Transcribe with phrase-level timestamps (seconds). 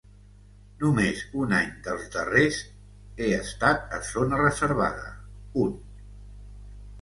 [0.83, 2.57] Només un any dels darrers
[3.25, 5.13] he estat a zona reservada,
[5.67, 5.79] un.